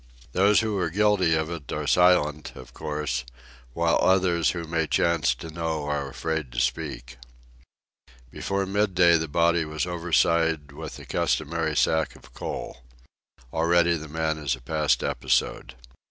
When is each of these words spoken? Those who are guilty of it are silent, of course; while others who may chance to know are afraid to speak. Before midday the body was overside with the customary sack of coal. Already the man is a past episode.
Those 0.31 0.61
who 0.61 0.79
are 0.79 0.89
guilty 0.89 1.35
of 1.35 1.51
it 1.51 1.71
are 1.71 1.85
silent, 1.85 2.53
of 2.55 2.73
course; 2.73 3.23
while 3.73 3.99
others 4.01 4.49
who 4.49 4.63
may 4.63 4.87
chance 4.87 5.35
to 5.35 5.51
know 5.51 5.83
are 5.85 6.09
afraid 6.09 6.51
to 6.53 6.59
speak. 6.59 7.17
Before 8.31 8.65
midday 8.65 9.17
the 9.19 9.27
body 9.27 9.63
was 9.63 9.85
overside 9.85 10.71
with 10.71 10.97
the 10.97 11.05
customary 11.05 11.75
sack 11.77 12.15
of 12.15 12.33
coal. 12.33 12.77
Already 13.53 13.95
the 13.95 14.09
man 14.09 14.39
is 14.39 14.55
a 14.55 14.61
past 14.61 15.03
episode. 15.03 15.75